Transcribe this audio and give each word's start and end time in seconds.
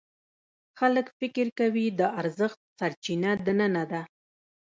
خلک 0.79 1.05
فکر 1.19 1.47
کوي 1.59 1.85
د 1.99 2.01
ارزښت 2.19 2.59
سرچینه 2.77 3.31
دننه 3.45 3.83
ده. 3.91 4.01